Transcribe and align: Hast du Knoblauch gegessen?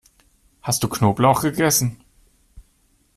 Hast 0.63 0.81
du 0.83 0.87
Knoblauch 0.87 1.43
gegessen? 1.43 2.03